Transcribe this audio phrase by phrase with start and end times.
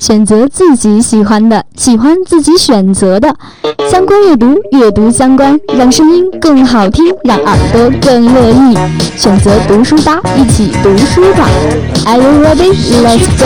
[0.00, 3.36] 选择自己喜欢的，喜欢自己选择的。
[3.90, 8.78] 相关阅读，阅读相关，让声音更好听，让耳朵更乐意。
[9.14, 11.46] 选择读书吧，一起读书吧。
[12.06, 12.72] Are you ready?
[13.04, 13.44] Let's go.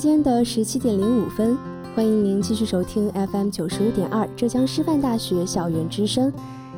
[0.00, 1.56] 间的十七点零五分，
[1.94, 6.32] 欢迎您继续收听 FM 九十五点二浙江师范大学校园之声。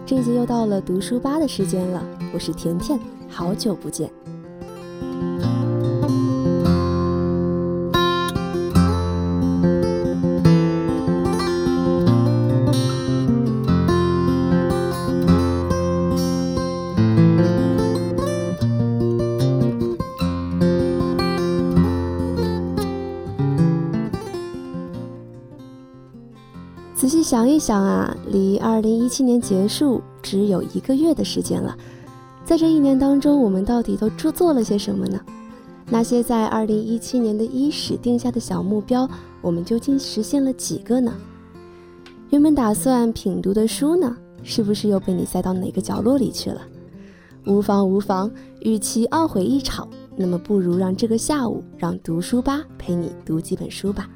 [0.05, 4.11] 这一节又到了读书吧的时间了，我是甜甜，好久不见。
[27.33, 31.74] 想一想啊，离二零一七年结束只有一个月的时间了。
[32.44, 35.19] 在这一年当中，我们到底都做做了些什么呢？
[35.89, 39.08] 那些在二零一七年的伊始定下的小目标，
[39.41, 41.11] 我们究竟实现了几个呢？
[42.28, 46.61] 原本打算品读的书呢，是不是又被你塞到哪个角落里去了？
[47.46, 48.30] 无妨无妨，
[48.61, 54.06] 与其懊悔一场，那么不如让这个下午，让读书吧陪你读几本书吧。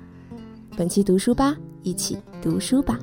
[0.76, 1.56] 本期读书吧。
[1.82, 2.96] 一起读书吧。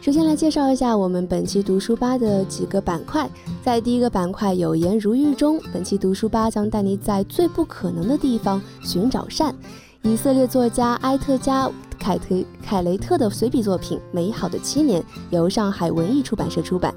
[0.00, 3.28] 首先来介绍一下我们本期读书吧的几个板块。
[3.62, 9.54] 在第一个板块“有言如玉”中，本期读书吧将带你在最不可能的地方寻找善。
[10.00, 16.94] 以色列作家埃特加凯特凯雷特的随笔作品《美好的七年》由上海文艺出版社出版。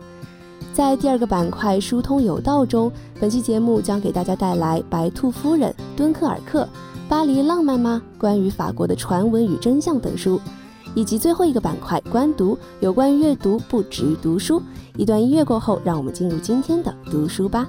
[0.74, 2.90] 在第二个板块“疏通有道”中，
[3.20, 6.64] 本期节目将给大家带来《白兔夫人》《敦刻尔克》
[7.09, 10.40] 《巴黎浪漫吗》关于法国的传闻与真相等书，
[10.96, 14.64] 以及最后一个板块“观读”有关阅读不止于读书。
[14.96, 17.68] 一段音乐过后，让我们进入今天的读书吧。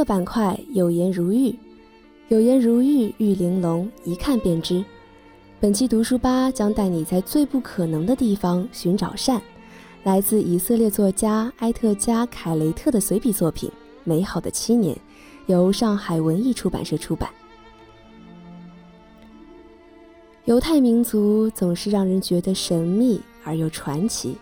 [0.00, 1.54] 个板块“有颜如玉”，
[2.28, 4.82] 有颜如玉，玉玲珑，一看便知。
[5.60, 9.42] 本期读书吧将带你在最不可能的地方寻找善，
[10.02, 13.68] 来自以色列作家埃特加·凯雷特的随笔作品
[14.02, 14.96] 《美好的七年》，
[15.44, 17.28] 由上海文艺出版社出版。
[20.46, 24.34] 犹太民族总是让人觉得神秘而又传奇，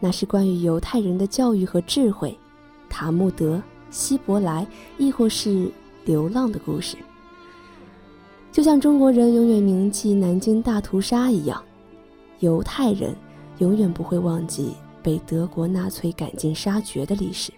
[0.00, 2.34] 那是关于犹太人的教育和智慧，
[2.88, 3.62] 塔木德。
[3.92, 4.66] 希伯来，
[4.98, 5.70] 亦或是
[6.04, 6.96] 流浪的故事，
[8.50, 11.62] 就像中国人永远铭记南京大屠杀一样，
[12.40, 13.14] 犹太人
[13.58, 14.72] 永远不会忘记
[15.02, 17.52] 被德国纳粹赶尽杀绝的历史。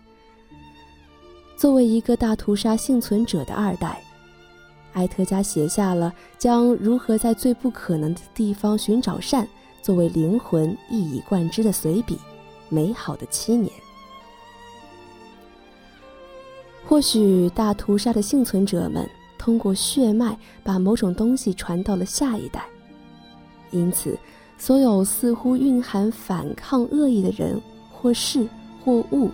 [1.56, 4.02] 作为一个大屠杀幸存者的二代，
[4.94, 9.48] 埃特加写下了将如何在最不可能的地方寻找善
[9.80, 12.16] 作为灵魂一以贯之的随笔
[12.68, 13.70] 《美好的七年》。
[16.86, 19.08] 或许大屠杀的幸存者们
[19.38, 22.64] 通过血脉把某种东西传到了下一代，
[23.70, 24.16] 因此，
[24.58, 27.60] 所有似乎蕴含反抗恶意的人
[27.90, 28.46] 或事
[28.84, 29.30] 或物，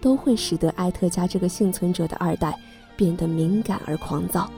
[0.00, 2.56] 都会使得埃特加这个幸存者的二代
[2.96, 4.50] 变得敏感而狂躁。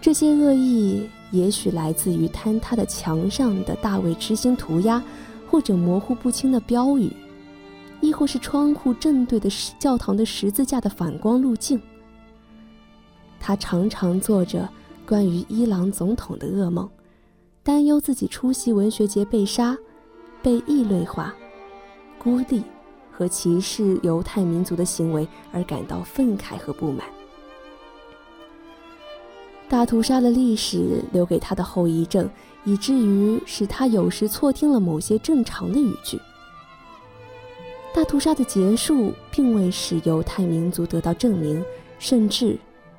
[0.00, 5.02] 这些恶意也许来自于坍塌的墙上的大卫之星涂鸦，
[5.48, 7.12] 或者模糊不清的标语，
[8.00, 9.48] 亦或是窗户正对的
[9.78, 11.80] 教堂的十字架的反光路径。
[13.40, 14.68] 他常常做着
[15.06, 16.88] 关于伊朗总统的噩梦，
[17.62, 19.76] 担忧自己出席文学节被杀、
[20.42, 21.34] 被异类化、
[22.18, 22.62] 孤立
[23.10, 27.06] 和歧视犹太民族的行为而感到愤慨和不满。
[29.68, 32.28] 大屠杀的历史留给他的后遗症，
[32.64, 36.18] 以至于使他有时错听了某些正常的语句。
[37.98, 41.60] 大屠杀的结束并未使犹太民族得到证明，
[41.98, 42.56] 甚至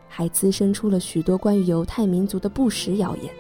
[0.09, 3.33] 还滋生出了许多关于犹太民族的不实谣言。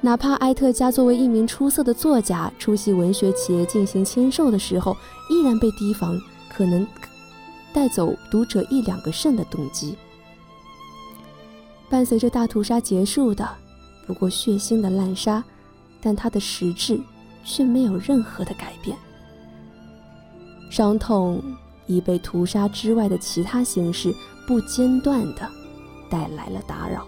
[0.00, 4.96] 哪怕埃特加作为一名出色的作家出席文学节进行签售的时候，
[5.28, 6.16] 依然被提防
[6.48, 6.86] 可能
[7.72, 9.96] 带走读者一两个肾的动机。
[11.90, 13.44] 伴随着大屠杀结束的，
[14.06, 15.42] 不过血腥的滥杀，
[16.00, 16.96] 但它的实质
[17.44, 18.96] 却没有任何的改变。
[20.76, 21.42] 伤痛
[21.86, 24.14] 已被屠杀之外的其他形式
[24.46, 25.50] 不间断地
[26.10, 27.06] 带来了打扰。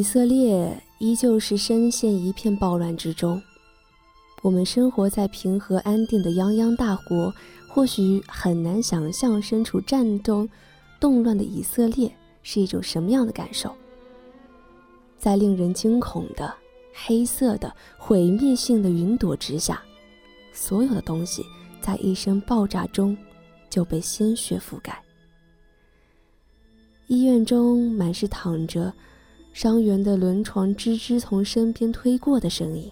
[0.00, 3.38] 以色列依旧是深陷一片暴乱之中。
[4.40, 7.30] 我们生活在平和安定的泱泱大国，
[7.68, 10.48] 或许很难想象身处战斗
[10.98, 12.10] 动乱的以色列
[12.42, 13.76] 是一种什么样的感受。
[15.18, 16.50] 在令人惊恐的
[16.94, 19.82] 黑色的毁灭性的云朵之下，
[20.54, 21.44] 所有的东西
[21.82, 23.14] 在一声爆炸中
[23.68, 24.98] 就被鲜血覆盖。
[27.06, 28.90] 医院中满是躺着。
[29.52, 32.90] 伤员的轮床吱吱从身边推过的声音。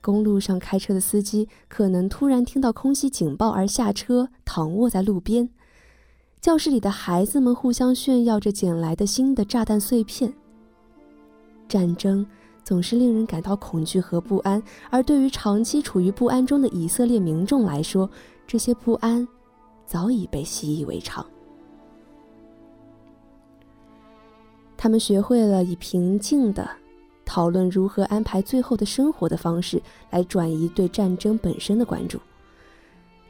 [0.00, 5.48] 公路上开车的司机可能突然听到空袭警报而下车，躺卧在路边。
[6.40, 10.32] 教室里的孩子们互相炫耀着捡来的新的炸弹碎片。
[11.68, 12.26] 战争
[12.64, 18.08] 总是令人感到恐惧和不安，而对于长期处于不安中的以色列民众来说，
[18.46, 19.28] 这些不安
[19.86, 21.24] 早已被习以为常。
[24.82, 26.66] 他们学会了以平静的
[27.22, 29.78] 讨论如何安排最后的生活的方式
[30.08, 32.18] 来转移对战争本身的关注。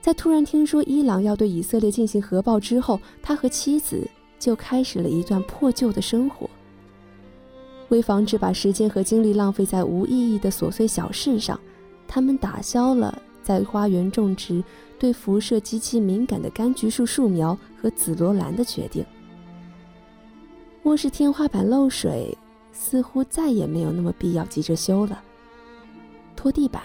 [0.00, 4.08] 在突然听说伊朗要对以色列进行核爆之后，他和妻子
[4.38, 6.48] 就开始了一段破旧的生活。
[7.88, 11.58] 为防止把时间和精力浪费在无意义的琐碎小事上，
[12.06, 14.62] 他们打消了在花园种植
[15.00, 19.04] 对辐射极其敏感的柑橘树树苗和紫罗兰的决定。
[20.84, 22.36] 卧室天花板漏水，
[22.72, 25.22] 似乎再也没有那么必要急着修了。
[26.34, 26.82] 拖地板、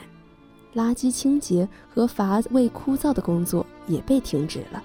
[0.76, 4.84] 垃圾清洁和乏味枯燥的工作也被停止了。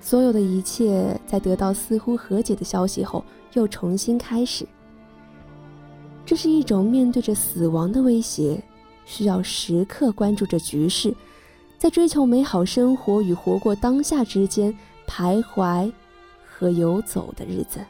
[0.00, 4.64] 所有的一切在得到似乎和解的消息后，又重新开始。
[6.24, 8.62] 这是一种面对着死亡的威胁，
[9.04, 11.12] 需要时刻关注着局势，
[11.76, 14.72] 在追求美好生活与活过当下之间
[15.08, 15.92] 徘徊。
[16.62, 17.80] 和游走的日子。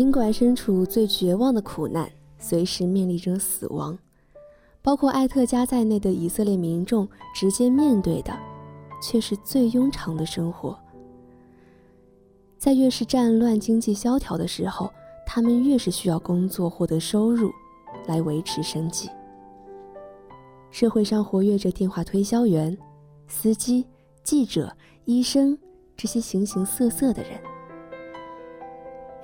[0.00, 3.98] 尽管身处最绝望的苦难，随时面临着死亡，
[4.80, 8.34] 包括艾特加在内的以色列民众直接面对的，
[9.02, 10.74] 却是最庸常的生活。
[12.56, 14.90] 在越是战乱、经济萧条的时候，
[15.26, 17.50] 他们越是需要工作获得收入，
[18.06, 19.10] 来维持生计。
[20.70, 22.74] 社会上活跃着电话推销员、
[23.28, 23.84] 司机、
[24.24, 25.58] 记者、医生
[25.94, 27.38] 这些形形色色的人。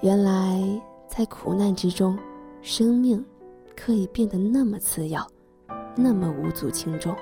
[0.02, 0.60] 原来，
[1.08, 2.18] 在苦难之中，
[2.60, 3.24] 生命
[3.76, 5.26] 可以变得那么次要，
[5.96, 7.14] 那么无足轻重。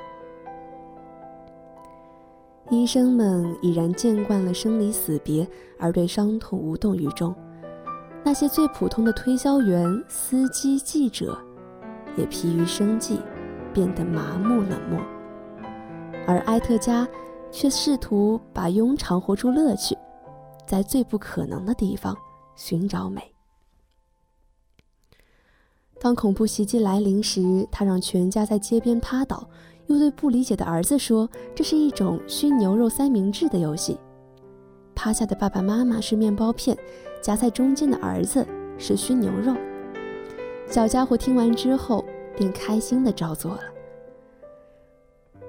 [2.71, 7.33] 医生们已然见惯了生离死别，而对伤痛无动于衷；
[8.25, 11.39] 那些最普通的推销员、司机、记者，
[12.17, 13.21] 也疲于生计。
[13.73, 15.01] 变得麻木冷漠，
[16.29, 17.05] 而埃特加
[17.51, 19.99] 却试图把庸常活出乐趣，
[20.65, 22.17] 在最不可能的地方
[22.57, 23.33] 寻找美。
[26.01, 29.49] 当恐怖袭击来临时，他让全家在街边趴倒，
[29.87, 33.99] 又对不理解的儿子说：“这是一种熏牛肉三明治的游戏。”
[34.95, 36.77] 趴下的爸爸妈妈是面包片，
[37.23, 38.47] 夹在中间的儿子
[38.79, 39.55] 是熏牛肉。
[40.67, 42.05] 小家伙听完之后。
[42.37, 43.61] 便开心地照做了。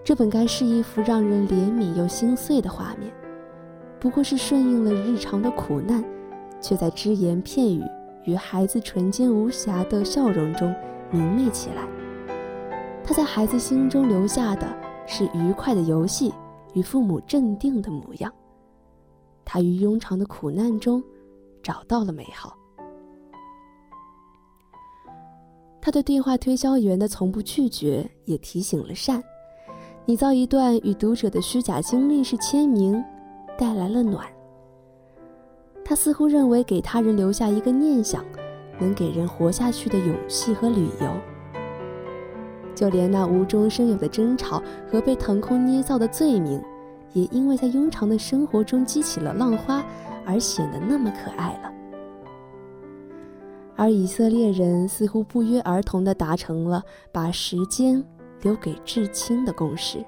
[0.04, 3.12] 这本该是一幅让人怜悯又心碎的画面，
[4.00, 6.06] 不过是顺应了日常的苦难，
[6.66, 7.84] 却在只言片语
[8.24, 10.74] 与孩子纯净无瑕的笑容中
[11.12, 11.88] 明媚起来。
[13.04, 14.68] 他在孩子心中留下的
[15.06, 16.34] 是愉快的游戏
[16.74, 18.34] 与父母镇定的模样。
[19.46, 21.04] 他于庸常的苦难中
[21.62, 22.58] 找到了美好。
[25.80, 29.24] 他对电话推销员的从不拒绝，也提醒了善：
[30.06, 33.00] 拟造一段与读者的虚假经历是签名，
[33.56, 34.26] 带来了暖。
[35.88, 38.26] 他似乎认为给他人留下一个念想，
[38.80, 41.08] 能给人活下去的勇气和理由。
[42.74, 44.62] 就连那无中生有的争吵
[44.92, 46.60] 和被腾空捏造的罪名，
[47.14, 49.86] 也因为在庸常的生活中激起了浪花，
[50.26, 51.72] 而显得那么可爱了。
[53.76, 58.04] 而以色列人似乎不约而同地达成了把时间
[58.42, 60.04] 留给至亲的共识。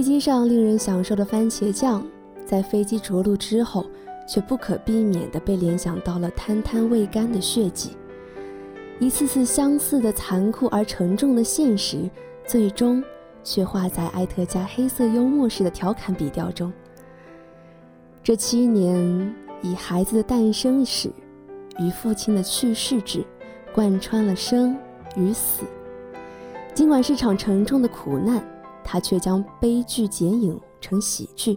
[0.00, 2.02] 飞机上令人享受的番茄酱，
[2.46, 3.84] 在飞机着陆之后，
[4.26, 7.90] 却不可避免地被联想到了摊摊未干的血迹。
[8.98, 12.08] 一次次相似的残酷而沉重的现实，
[12.46, 13.04] 最终
[13.44, 16.72] 却化在埃特加黑色幽默式的调侃笔调中。
[18.24, 21.10] 这七年，以孩子的诞生史
[21.78, 23.22] 与父亲的去世志，
[23.74, 24.74] 贯穿了生
[25.14, 25.62] 与死。
[26.72, 28.42] 尽管是场沉重的苦难。
[28.92, 31.56] 他却将悲剧剪影成喜剧，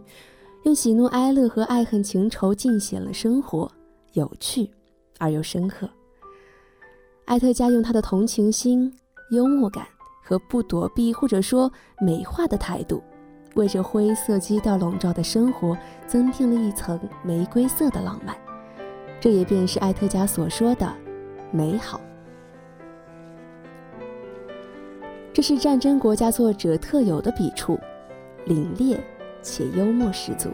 [0.65, 3.67] 用喜怒哀乐和爱恨情仇尽显了生活，
[4.11, 4.69] 有趣
[5.17, 5.89] 而又深刻。
[7.25, 8.95] 艾特加用他的同情心、
[9.31, 9.87] 幽默感
[10.23, 13.01] 和不躲避或者说美化的态度，
[13.55, 15.75] 为这灰色基调笼罩的生活
[16.05, 18.37] 增添了一层玫瑰色的浪漫。
[19.19, 20.87] 这也便是艾特加所说的
[21.51, 21.99] 美好。
[25.33, 27.75] 这是战争国家作者特有的笔触，
[28.45, 28.95] 凛冽
[29.41, 30.47] 且幽默十足。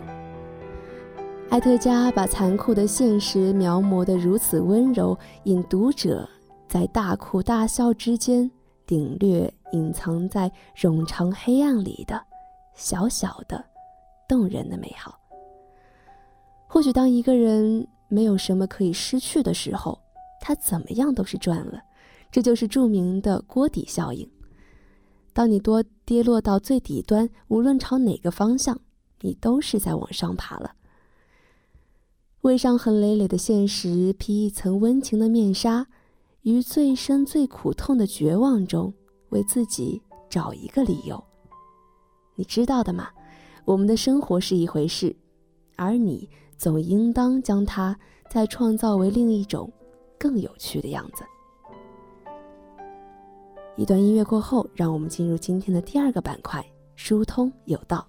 [1.49, 6.27] 埃特加把残酷的现实描摹得如此温柔，引读者
[6.65, 8.49] 在大哭大笑之间
[8.87, 12.17] 领略隐藏在冗长黑暗里的
[12.73, 13.61] 小小的、
[14.29, 15.19] 动人的美好。
[16.67, 19.99] 或许当一个人没有什么可以失去的时候，
[20.39, 21.81] 他怎么样都是赚了。
[22.31, 24.25] 这就是著名的锅底效应。
[25.39, 28.81] 当你多跌落到最底端，无论朝哪个方向，
[29.21, 30.73] 你都是在往上爬了。
[32.41, 35.87] 为伤痕累累的现实披一层温情的面纱，
[36.41, 38.93] 于最深最苦痛的绝望中，
[39.29, 41.23] 为自己找一个理由。
[42.35, 43.07] 你知道的嘛，
[43.63, 45.15] 我们的生活是一回事，
[45.77, 47.97] 而你总应当将它
[48.29, 49.71] 再创造为另一种
[50.17, 51.23] 更有趣的样子。
[53.79, 56.61] 一段音乐过后，让我们进入今天的第二个板块——
[56.97, 58.05] 疏通有道。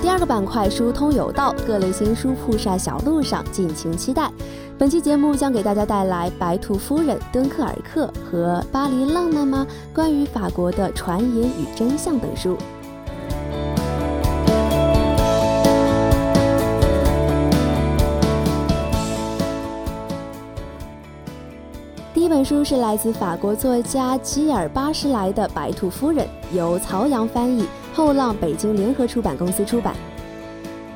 [0.00, 4.30] 第二个板块疏通有道，各类新书铺晒小路上，敬请期待。
[4.78, 9.66] 本期节目将给大家带来《白兔夫人》《敦刻尔克》和《巴黎浪漫吗？
[9.92, 12.56] 关于法国的传言与真相》等书。
[22.14, 26.24] 第一本书是来自法国作家基尔巴什莱的《白兔夫人》，
[26.56, 27.66] 由曹阳翻译，
[27.98, 29.92] 后浪北京联合出版公司出版。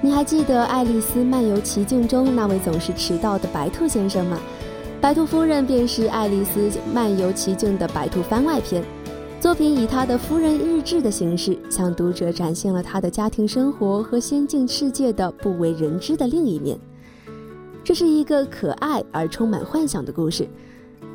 [0.00, 4.38] 你还记得《爱丽丝漫游奇境》中那位总是迟到的白兔先生吗？
[5.00, 8.84] 白兔夫人便是《爱丽丝漫游奇境》的白兔番外篇。
[9.40, 16.78] 作品以她的夫人日志的形式，向读者展现了她的家庭生活和仙境世界的不为人知的另一面。
[17.82, 20.46] 这是一个可爱而充满幻想的故事。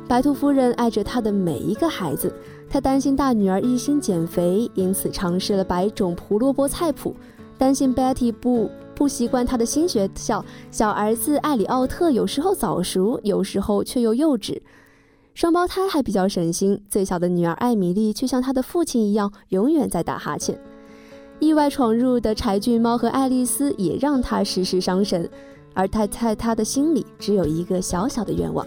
[0.06, 2.30] 白兔夫人爱着她的每一个孩子，
[2.70, 7.14] 她担心大女儿一心减肥，因此尝试了百种胡萝卜菜谱。
[7.56, 14.60] 担心 Betty 不不习惯他的新学校，小儿子艾里奥特有时候早熟，有时候却又幼稚。
[15.34, 20.60] 双胞胎还比较省心，最小的女儿艾米丽却像她的父亲一样，永远在打哈欠。
[21.40, 25.28] 意外闯入的柴郡猫和爱丽丝也让她时时伤神，
[25.74, 28.66] 而她在她的心里只有一个小小的愿望：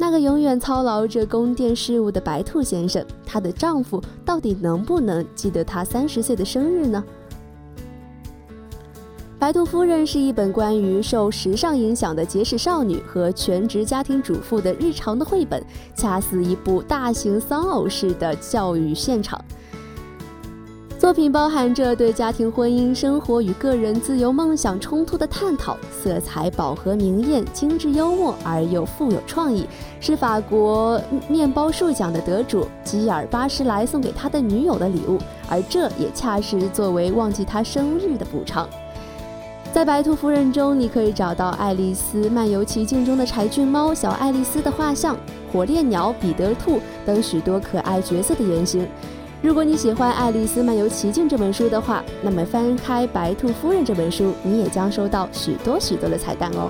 [0.00, 7.02] 那个永远操劳着宫殿事务的白兔先生，她的丈夫到底能不能记得她三十岁的生日呢？
[9.40, 15.62] 《白兔夫人》是一本关于受时尚影响的节食少女和全职家庭主妇的日常的绘本，
[15.96, 19.40] 恰似一部大型丧偶式的教育现场。
[20.98, 29.64] 作品包含着对家庭、婚姻、生活与个人自由梦想冲突的探讨，色彩饱和明艳，精致幽默而又富有创意，
[30.00, 38.68] 是法国面包树奖的得主吉尔巴什莱送给他的女友的礼物，而这也恰是作为忘记他生日的补偿。
[39.72, 45.16] 在《白兔夫人》中，你可以找到《爱丽丝漫游奇境》中的柴郡猫小爱丽丝的画像，
[45.52, 48.84] 火烈鸟、彼得兔等许多可爱角色的原型。
[49.40, 56.68] 如果你喜欢《爱丽丝漫游奇境》这本书的话，那么翻开《白兔夫人》这本书，你也将收到许多许多的彩蛋哦。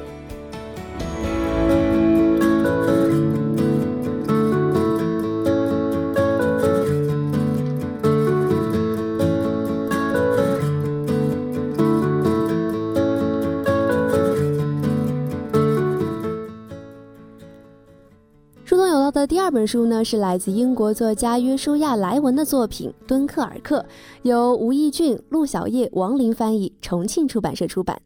[19.69, 23.81] 书呢，是来自英国作家约书亚·莱文的作品《敦刻尔克》，
[24.23, 28.01] 由吴义俊、陆小叶、王林翻译，重庆出版社出版。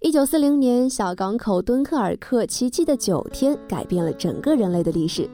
[0.00, 5.30] 一九四零年，小港口敦刻尔克奇迹的九天改变了整个人类的历史。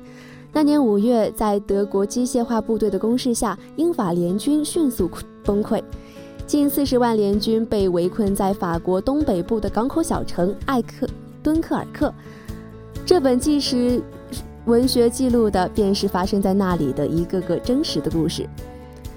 [0.53, 5.11] 那年五月，在德国机械化部队的攻势下，英法联军迅速
[5.43, 5.83] 崩溃，
[6.47, 11.09] 近四十万联军被围困在法国东北部的港口小城艾克
[11.43, 12.13] 敦刻尔克。
[13.07, 14.03] 这本纪实。
[14.67, 18.49] 文学记录的便是发生在那里的一个个真实的故事。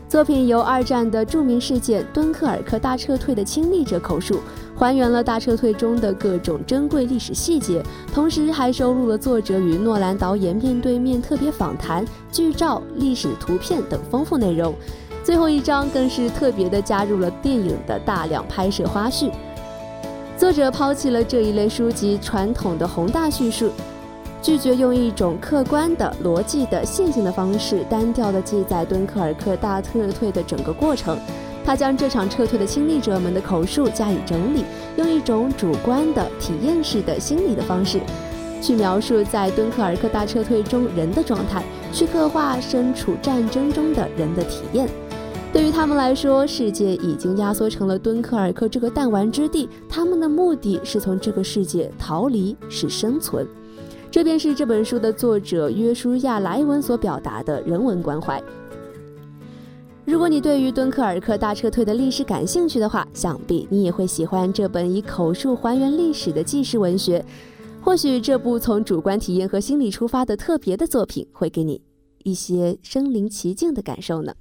[0.07, 4.39] 作品由二战的著名事件敦刻尔克大撤退的亲历者口述，
[4.75, 14.73] 还原了大撤退中的各种珍贵历史细节，同时还收录了作者与诺兰导演面对面特别访谈、剧照、历史图片等丰富内容。
[15.23, 19.31] 最后一章更是特别的加入了电影的大量拍摄花絮。
[20.37, 23.69] 作者抛弃了这一类书籍传统的宏大叙述。
[24.45, 31.17] 拒绝用一种客观的、逻辑的、线性的方式单调地记载敦刻尔克大撤退的整个过程，
[31.65, 34.63] 他将这场撤退的亲历者们的口述加以整理，
[34.97, 37.99] 用一种主观的、体验式的心理的方式，
[38.61, 44.87] 去描述在敦刻尔克大撤退中人的状态，去刻画身处战争中的人的体验。
[45.51, 53.43] 对于他们来说，世界已经压缩成了敦刻尔克这个弹丸之地，他们的目的是从这个世界逃离，是生存。
[54.15, 58.41] 这便是这本书的作者约书亚·莱文所表达的人文关怀。
[60.05, 67.25] 如果你对于敦刻尔克大撤退的历史感兴趣的话，想必你也会喜欢这本以口述还原历史的纪实文学。
[67.81, 71.81] 或许这部从主观体验和心理出发的特别的作品，会给你
[72.23, 74.33] 一些身临其境的感受呢。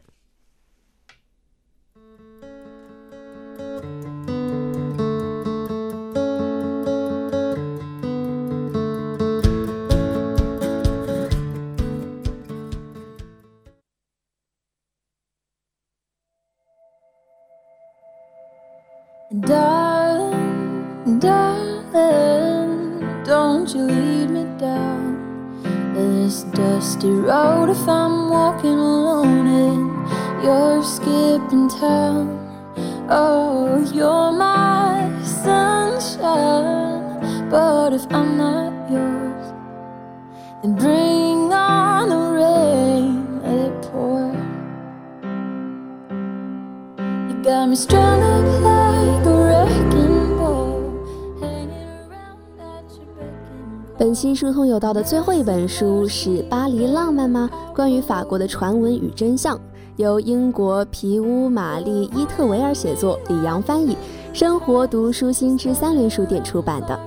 [27.75, 32.27] If I'm walking alone and you're skipping town.
[33.11, 34.54] Oh, you're my
[54.25, 57.51] 新书通有道的最后一本书是《巴黎浪漫吗？
[57.75, 59.55] 关于法国的传闻与真相》。
[59.97, 63.95] 由英国皮乌玛丽伊特维尔写作，李阳翻译，
[64.33, 66.99] 生活读书新知三联书店出版的。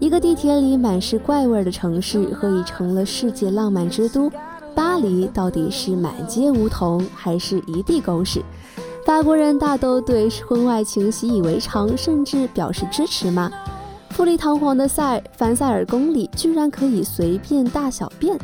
[0.00, 4.32] 一个地铁里满是怪味的城市，何以成了世界浪漫之都？
[4.74, 8.42] 巴黎到底是满街梧桐，还是一地狗屎？
[9.04, 13.50] 法国人大都对婚外情习以为常，甚至表示支持吗？
[14.14, 18.38] 富丽堂皇的塞凡塞尔宫里，居然可以随便大小便？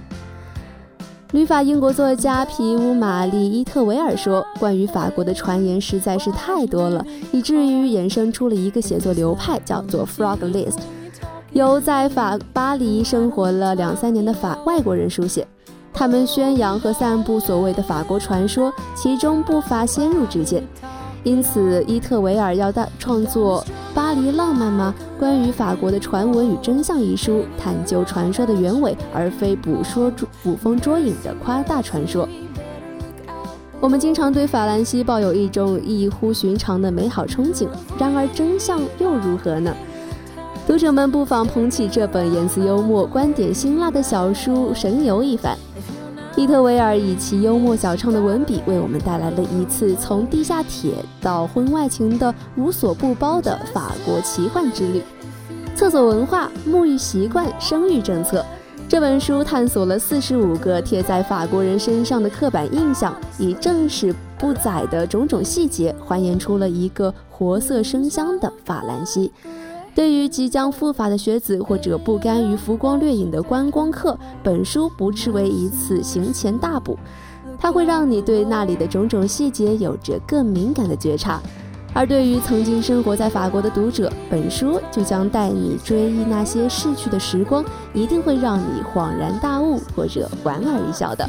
[1.30, 10.78] 旅法英国作家皮乌玛丽伊特维尔说：“关于法国的传言实在是太多了，以至于衍生出了一个写作流派，叫做 Frog List，
[11.52, 15.46] 由在法巴黎生活了两三年的法外国人书写。
[15.94, 20.64] 他们宣扬和散布所谓的法国传说，其中不乏先入之见。
[21.22, 24.94] 因此，伊特维尔要大创作。”巴黎浪漫吗？
[25.18, 30.10] 关于法国的传闻与真相一书，探究传说的原委，而非捕说
[30.44, 32.28] 捕风捉影的夸大传说。
[33.80, 37.66] 我们经常对法兰西抱有一种异乎寻常的美好憧憬，
[37.98, 39.74] 然而真相又如何呢？
[40.68, 45.58] 读者们不妨捧起这本言辞幽默、观点辛辣的小书，神游一番。
[46.40, 55.02] 伊特维尔以其幽默小畅的文笔，为我们带来了一次从地下铁到婚外情的无所不包的法国奇幻之旅。
[55.74, 58.42] 厕所文化、沐浴习惯、生育政策，
[58.88, 69.30] 这本书探索了四十五个贴在法国人身上的刻板印象，以正史不载的种种细节，还原出了一个活色生香的法兰西。
[69.94, 76.96] 对于即将赴法的学子或者不甘于浮光掠影的观光客，本书不斥为一次行前大补，
[77.58, 81.40] 它会让你对那里的种种细节有着更敏感的觉察；
[81.92, 91.28] 而对于曾经生活在法国的读者，本书就将带你追忆那些逝去的时光，一定会让你恍然大悟或者莞尔一笑的。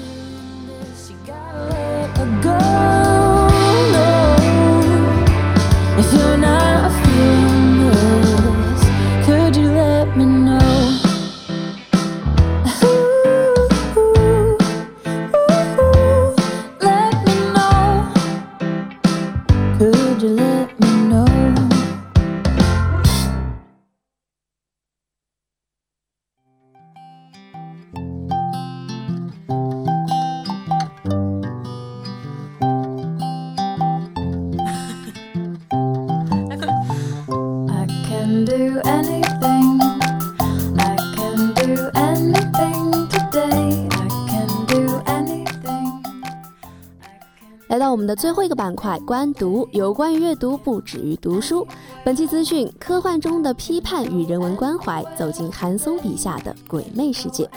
[48.01, 51.67] 我们的最后一个板块“观读”，有关于阅读不止于读书。
[52.03, 57.47] 本期资讯：科幻中的批判与人文关怀，走进韩松笔下的鬼魅世界。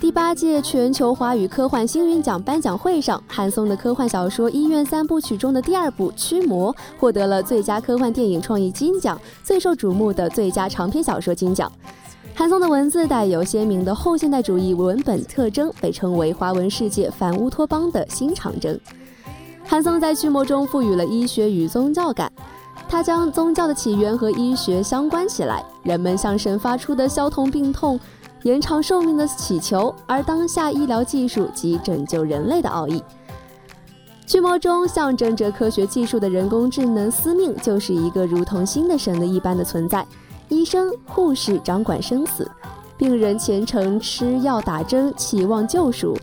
[0.00, 11.70] 第八届全球华语科幻星云奖颁奖会上，韩松的科幻小说《医院三部曲》中的第二部《驱魔》获得了最佳科幻电影创意金奖、最受瞩目的最佳长篇小说金奖。
[12.34, 18.78] 韩松的文字带有鲜明的后现代主义文本特征，被称为华文世界反乌托邦的新长征。
[19.64, 22.30] 韩松在《驱魔》中赋予了医学与宗教感，
[22.88, 27.98] 他将宗教的起源和医学相关起来，人们向神发出的消痛病痛。
[28.42, 33.02] 延长寿命的祈求，而当下医疗技术及拯救人类的奥义。
[34.26, 40.06] 驱魔中象征着科学技术的人工智能司命，就是一个如同新的神的一般的存在。
[40.50, 42.50] 医生、护士掌管生死，
[42.96, 46.16] 病人虔诚吃药打针，期望救赎。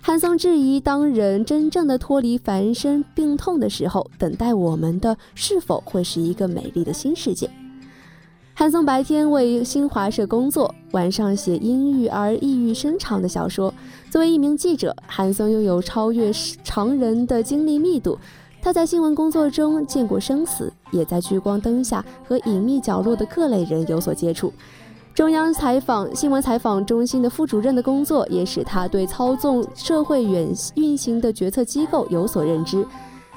[0.00, 7.50] 汉松质疑：当人真正的脱离凡身病痛的时候，等待我们的是否会是一个美丽的新世界？
[8.58, 13.72] 韩松白天为新华社工作，晚上写阴郁而意郁深长的小说。
[14.10, 16.32] 作为一名记者，韩松拥有超越
[16.64, 18.18] 常人的精力密度。
[18.60, 24.52] 他在新闻工作中见过生死，也在聚光灯下和隐秘角落的各类人有所接触。
[25.14, 32.84] 中央采访新闻采访中心的副主任的工作，也使他对操纵社会远运行的决策机构有所认知。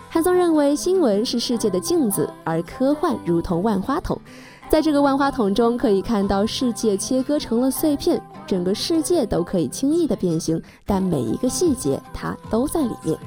[0.09, 4.19] 韩松认为，新闻是世界的镜子，而科幻如同万花筒。
[4.71, 13.19] 在这个万花筒中，可以看到世界切割成了碎片，整个世界都可以轻易的变形，但每一个细节它都在里面。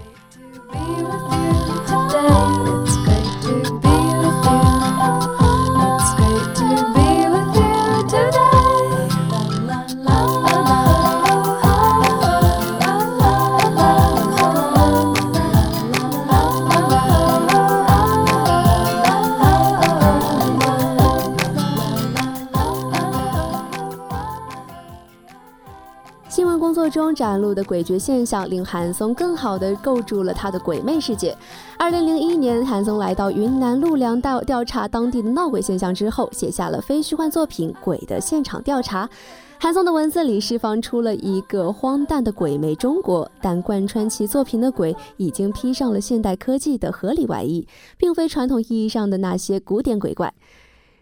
[26.89, 31.37] 中展露的诡谲现象，令韩松更好地构筑了他的鬼魅世界。
[31.79, 39.07] 二零零一年，韩松来到云南陆良道调查当地的闹鬼现象之后，写下了非虚幻作品《鬼的现场调查》。
[39.59, 47.67] 韩松的文字里释放出了一个荒诞的鬼魅中国，但贯穿其作品的鬼已经披上了现代科技的合理外衣，
[47.97, 50.35] 并非传统意义上的那些古典鬼怪。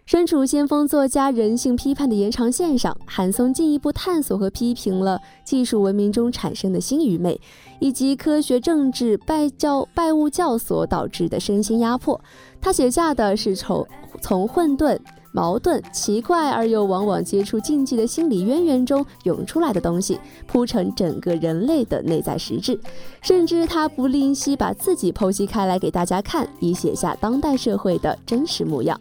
[0.04, 7.40] 身处先锋作家人性批判的延长线上，韩松进一步探索和批评了技术文明中产生的新愚昧，
[7.78, 12.20] 以及科学政治拜教拜物教所导致的身心压迫。
[12.60, 13.86] 他写下的是从
[14.20, 14.98] 从混沌、
[15.32, 22.78] 矛盾、奇怪而又往往接触禁忌的心理渊源中涌出来的东西，铺成整个人类的内在实质。
[23.22, 29.00] 甚至他不吝惜把自己剖析开来给大家看，以写下当代社会的真实模样。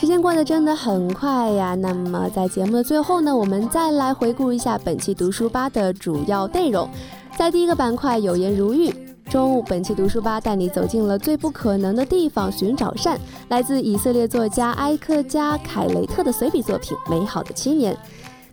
[0.00, 1.74] 时间过得真的很快呀！
[1.74, 6.88] 那么在节目的最后呢，我们再来回顾一下本期读书吧的主要内容。
[7.36, 8.92] 在第一个板块“有言如玉”。
[9.28, 13.18] 中午，本期读书吧带你走进了最不可能的地方，寻找善。
[13.48, 17.94] 来自以色列作家埃克加凯雷特的随笔作品《美好的七年》。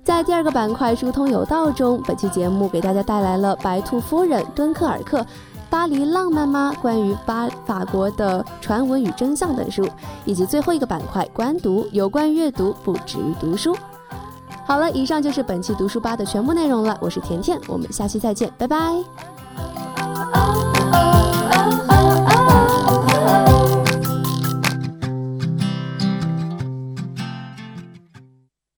[0.04, 5.20] 在第二个板块“疏通有道”中，本期节目给大家带来了《白兔夫人》《敦刻尔克》
[5.70, 9.88] 《巴黎浪漫吗》关于巴法国的传闻与真相等书，
[10.26, 13.76] 以及最后一个板块“观读”有关阅读不止于读书。
[14.66, 16.98] 好了，以上就是本期读书吧的全部内容了。
[17.00, 19.35] 我是甜甜，我们下期再见，拜拜。